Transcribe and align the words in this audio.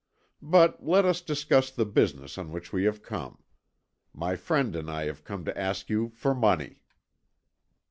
But 0.41 0.83
let 0.83 1.05
us 1.05 1.21
discuss 1.21 1.69
the 1.69 1.85
business 1.85 2.39
on 2.39 2.51
which 2.51 2.73
we 2.73 2.85
have 2.85 3.03
come. 3.03 3.43
My 4.15 4.35
friend 4.35 4.75
and 4.75 4.89
I 4.89 5.05
have 5.05 5.23
come 5.23 5.45
to 5.45 5.55
ask 5.55 5.91
you 5.91 6.09
for 6.15 6.33
money." 6.33 6.81